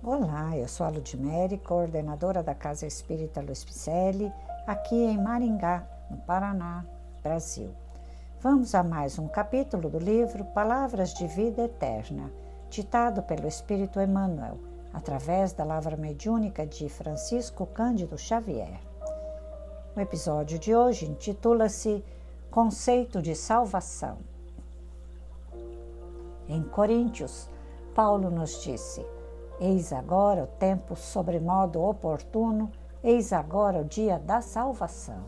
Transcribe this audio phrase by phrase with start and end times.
[0.00, 4.32] Olá, eu sou a Ludmere, coordenadora da Casa Espírita Luiz Picelli,
[4.64, 6.86] aqui em Maringá, no Paraná,
[7.20, 7.74] Brasil.
[8.40, 12.30] Vamos a mais um capítulo do livro Palavras de Vida Eterna,
[12.70, 14.56] ditado pelo Espírito Emmanuel,
[14.92, 18.78] através da lavra mediúnica de Francisco Cândido Xavier.
[19.96, 22.04] O episódio de hoje intitula-se
[22.52, 24.18] Conceito de Salvação.
[26.48, 27.50] Em Coríntios,
[27.96, 29.04] Paulo nos disse:
[29.60, 32.70] Eis agora o tempo sobremodo oportuno,
[33.02, 35.24] eis agora o dia da salvação.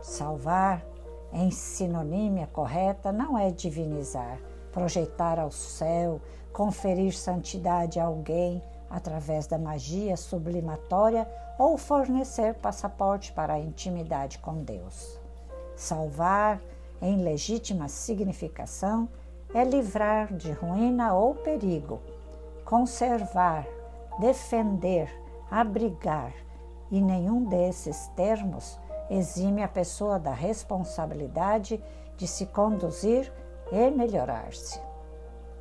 [0.00, 0.82] Salvar,
[1.30, 4.38] em sinonímia correta, não é divinizar,
[4.72, 6.22] projetar ao céu,
[6.52, 11.28] conferir santidade a alguém através da magia sublimatória
[11.58, 15.20] ou fornecer passaporte para a intimidade com Deus.
[15.76, 16.62] Salvar,
[17.00, 19.08] em legítima significação,
[19.54, 22.00] é livrar de ruína ou perigo,
[22.64, 23.66] conservar,
[24.18, 25.10] defender,
[25.50, 26.32] abrigar,
[26.90, 28.78] e nenhum desses termos
[29.08, 31.82] exime a pessoa da responsabilidade
[32.16, 33.32] de se conduzir
[33.70, 34.80] e melhorar-se.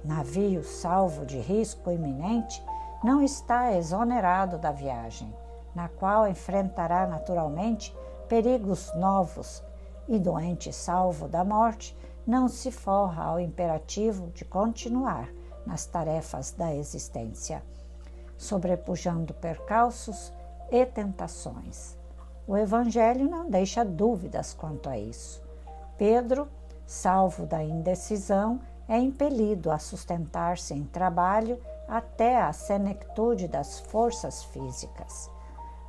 [0.04, 2.64] Navio salvo de risco iminente
[3.04, 5.34] não está exonerado da viagem,
[5.74, 7.96] na qual enfrentará naturalmente
[8.28, 9.64] perigos novos,
[10.08, 15.30] e doente salvo da morte não se forra ao imperativo de continuar
[15.66, 17.64] nas tarefas da existência,
[18.38, 20.32] sobrepujando percalços
[20.72, 21.96] e tentações.
[22.48, 25.42] O Evangelho não deixa dúvidas quanto a isso.
[25.98, 26.48] Pedro,
[26.86, 35.30] salvo da indecisão, é impelido a sustentar-se em trabalho até a senectude das forças físicas.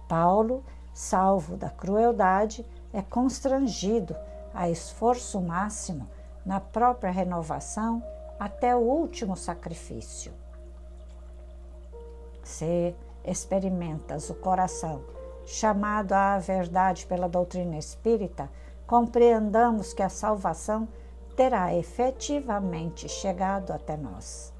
[0.09, 4.14] Paulo, salvo da crueldade, é constrangido
[4.53, 6.09] a esforço máximo
[6.45, 8.03] na própria renovação
[8.38, 10.33] até o último sacrifício.
[12.42, 15.02] Se experimentas o coração
[15.44, 18.50] chamado à verdade pela doutrina espírita,
[18.86, 20.89] compreendamos que a salvação
[21.36, 24.52] terá efetivamente chegado até nós.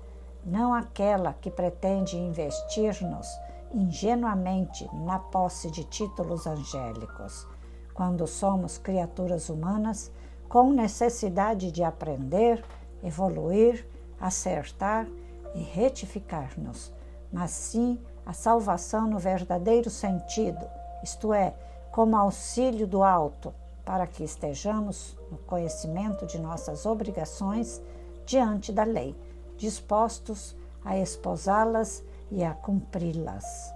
[0.45, 3.29] Não aquela que pretende investir-nos
[3.73, 7.47] ingenuamente na posse de títulos angélicos,
[7.95, 10.11] quando somos criaturas humanas
[10.49, 12.63] com necessidade de aprender
[13.03, 13.87] evoluir,
[14.21, 15.07] acertar
[15.55, 16.93] e retificar-nos,
[17.33, 20.65] mas sim a salvação no verdadeiro sentido,
[21.03, 21.55] isto é,
[21.91, 23.53] como auxílio do alto,
[23.85, 27.83] para que estejamos no conhecimento de nossas obrigações
[28.25, 29.15] diante da lei,
[29.57, 33.73] dispostos a esposá-las e a cumpri-las.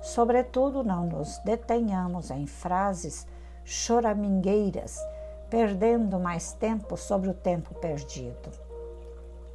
[0.00, 3.26] Sobretudo, não nos detenhamos em frases
[3.64, 4.98] choramingueiras
[5.50, 8.50] perdendo mais tempo sobre o tempo perdido.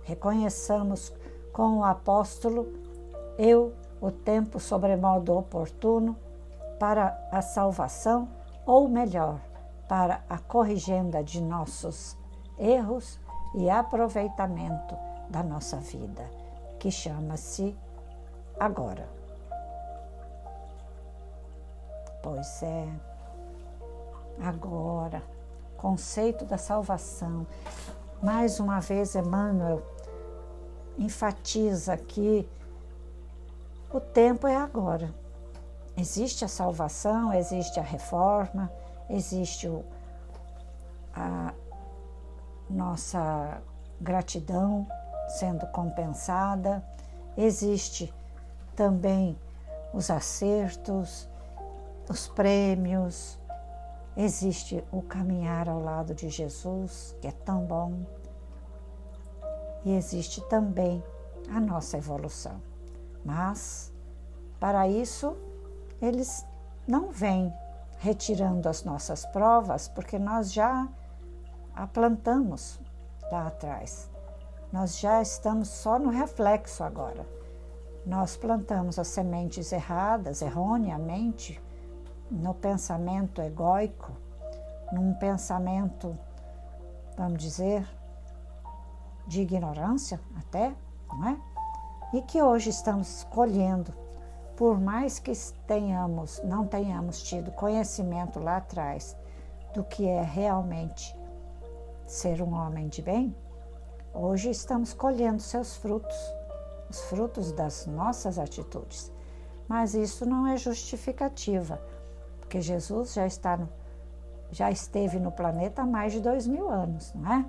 [0.04, 1.14] Reconheçamos
[1.54, 2.68] com o apóstolo
[3.38, 6.18] eu o tempo sobremodo oportuno
[6.78, 8.28] para a salvação,
[8.66, 9.40] ou melhor,
[9.88, 12.18] para a corrigenda de nossos
[12.60, 13.20] erros
[13.56, 14.96] e aproveitamento
[15.30, 16.30] da nossa vida,
[16.78, 17.76] que chama-se
[18.60, 19.08] agora.
[22.22, 22.88] Pois é,
[24.42, 25.35] agora
[25.86, 27.46] conceito da salvação.
[28.20, 29.84] Mais uma vez, Emmanuel
[30.98, 32.50] enfatiza que
[33.94, 35.14] o tempo é agora.
[35.96, 38.72] Existe a salvação, existe a reforma,
[39.08, 39.86] existe o,
[41.14, 41.54] a
[42.68, 43.62] nossa
[44.02, 44.88] gratidão
[45.38, 46.84] sendo compensada,
[47.38, 48.12] existe
[48.76, 49.38] também
[49.94, 51.30] os acertos,
[52.10, 53.38] os prêmios,
[54.18, 58.06] Existe o caminhar ao lado de Jesus, que é tão bom,
[59.84, 61.04] e existe também
[61.50, 62.62] a nossa evolução.
[63.24, 63.94] Mas,
[64.60, 65.36] para isso,
[66.02, 66.46] eles
[66.88, 67.54] não vêm
[67.98, 70.88] retirando as nossas provas, porque nós já
[71.76, 72.80] a plantamos
[73.32, 74.10] lá atrás.
[74.72, 77.28] Nós já estamos só no reflexo agora.
[78.06, 81.62] Nós plantamos as sementes erradas, erroneamente,
[82.30, 84.12] no pensamento egóico,
[84.92, 86.18] num pensamento,
[87.18, 87.88] vamos dizer,
[89.28, 90.74] de ignorância até,
[91.10, 91.40] não é?
[92.14, 93.94] E que hoje estamos colhendo,
[94.56, 95.32] por mais que
[95.68, 99.16] tenhamos, não tenhamos tido conhecimento lá atrás
[99.74, 101.16] do que é realmente
[102.06, 103.36] ser um homem de bem,
[104.14, 106.16] hoje estamos colhendo seus frutos,
[106.90, 109.12] os frutos das nossas atitudes.
[109.68, 111.82] Mas isso não é justificativa
[112.56, 113.68] porque Jesus já está no,
[114.50, 117.46] já esteve no planeta há mais de dois mil anos, não é?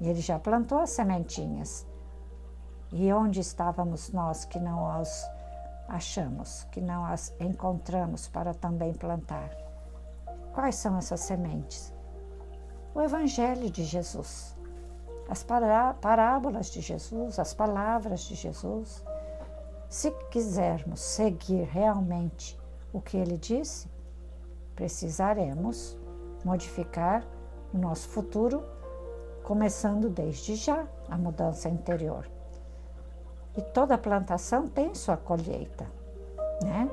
[0.00, 1.84] E ele já plantou as sementinhas.
[2.92, 5.28] E onde estávamos nós que não as
[5.88, 9.50] achamos, que não as encontramos para também plantar?
[10.54, 11.92] Quais são essas sementes?
[12.94, 14.56] O Evangelho de Jesus,
[15.28, 19.02] as parábolas de Jesus, as palavras de Jesus.
[19.88, 22.56] Se quisermos seguir realmente
[22.92, 23.88] o que ele disse,
[24.78, 25.98] precisaremos
[26.44, 27.26] modificar
[27.74, 28.62] o nosso futuro,
[29.42, 32.30] começando desde já a mudança interior.
[33.56, 35.84] E toda plantação tem sua colheita,
[36.62, 36.88] né?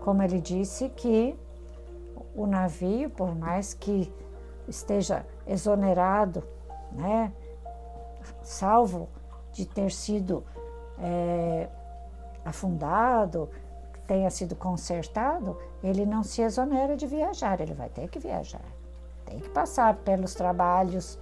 [0.00, 1.38] Como ele disse que
[2.34, 4.12] o navio, por mais que
[4.66, 6.42] esteja exonerado,
[6.90, 7.32] né,
[8.42, 9.08] salvo
[9.52, 10.42] de ter sido
[10.98, 11.68] é,
[12.44, 13.48] afundado,
[14.08, 18.64] tenha sido consertado, ele não se exonera de viajar, ele vai ter que viajar.
[19.26, 21.18] Tem que passar pelos trabalhos,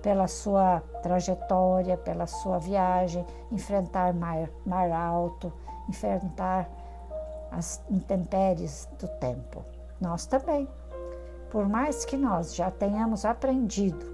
[0.00, 5.52] pela sua trajetória, pela sua viagem, enfrentar mar, mar alto,
[5.88, 6.70] enfrentar
[7.50, 9.64] as intempéries do tempo.
[10.00, 10.68] Nós também.
[11.50, 14.06] Por mais que nós já tenhamos aprendido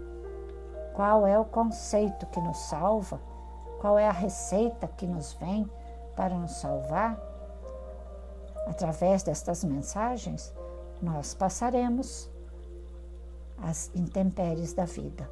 [0.95, 3.21] qual é o conceito que nos salva,
[3.81, 5.69] qual é a receita que nos vem
[6.17, 7.19] para nos salvar,
[8.67, 10.53] através destas mensagens,
[11.01, 12.31] nós passaremos
[13.59, 15.29] as intempéries da vida,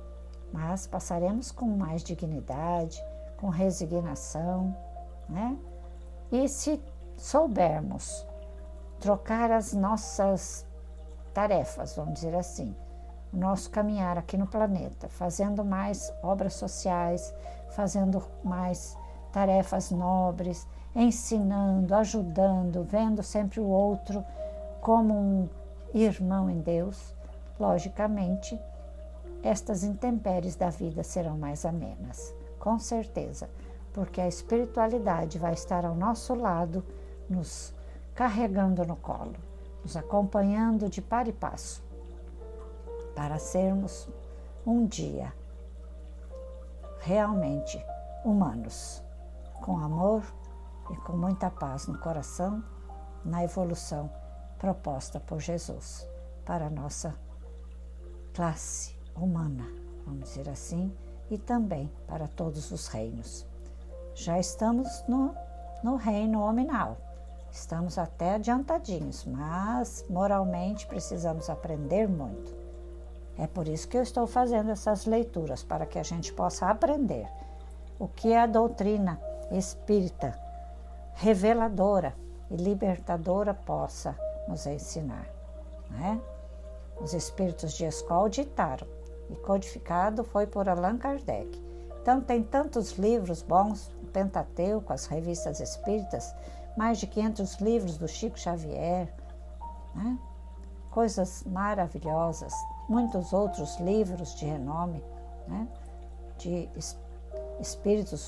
[0.53, 3.03] mas passaremos com mais dignidade,
[3.39, 4.77] com resignação,
[5.29, 5.57] né?
[6.31, 6.81] E se
[7.17, 8.27] soubermos
[9.01, 10.67] trocar as nossas
[11.35, 12.75] tarefas, vamos dizer assim,
[13.33, 17.35] o nosso caminhar aqui no planeta, fazendo mais obras sociais,
[17.71, 18.97] fazendo mais
[19.33, 24.25] tarefas nobres, ensinando, ajudando, vendo sempre o outro
[24.81, 25.49] como um
[25.95, 27.15] irmão em Deus,
[27.59, 28.59] logicamente,
[29.43, 33.49] estas intempéries da vida serão mais amenas, com certeza,
[33.93, 36.85] porque a espiritualidade vai estar ao nosso lado,
[37.29, 37.75] nos
[38.15, 39.37] carregando no colo,
[39.83, 41.83] nos acompanhando de par e passo,
[43.15, 44.09] para sermos
[44.67, 45.33] um dia
[47.01, 47.85] realmente
[48.25, 49.03] humanos,
[49.61, 50.23] com amor
[50.91, 52.63] e com muita paz no coração,
[53.25, 54.11] na evolução
[54.59, 56.07] proposta por Jesus
[56.45, 57.15] para a nossa
[58.35, 59.67] classe humana,
[60.07, 60.93] vamos dizer assim,
[61.31, 63.47] e também para todos os reinos.
[64.15, 65.35] Já estamos no,
[65.83, 66.97] no reino nominal,
[67.51, 72.55] estamos até adiantadinhos, mas moralmente precisamos aprender muito.
[73.39, 77.27] É por isso que eu estou fazendo essas leituras, para que a gente possa aprender
[77.99, 79.21] o que a doutrina
[79.51, 80.39] espírita
[81.15, 82.15] reveladora
[82.51, 84.17] e libertadora possa
[84.49, 85.27] nos ensinar.
[85.91, 86.21] Né?
[87.01, 88.87] Os espíritos de escola ditaram
[89.31, 91.61] e codificado foi por Allan Kardec.
[92.01, 96.35] Então tem tantos livros bons, o Pentateuco, as revistas espíritas,
[96.77, 99.09] mais de 500 livros do Chico Xavier,
[99.95, 100.19] né?
[100.91, 102.53] coisas maravilhosas,
[102.89, 105.03] muitos outros livros de renome,
[105.47, 105.69] né?
[106.39, 106.69] de
[107.61, 108.27] espíritos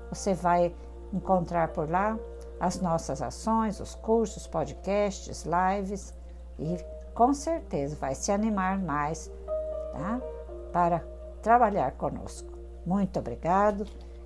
[0.10, 0.72] Você vai
[1.12, 2.16] encontrar por lá
[2.60, 6.14] as nossas ações, os cursos, podcasts, lives
[6.60, 6.78] e
[7.16, 9.32] com certeza vai se animar mais,
[9.94, 10.22] tá?
[10.72, 11.04] Para
[11.42, 12.50] trabalhar conosco.
[12.86, 13.86] Muito obrigado,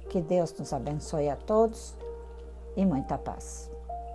[0.10, 1.96] que Deus nos abençoe a todos
[2.76, 3.73] e muita paz.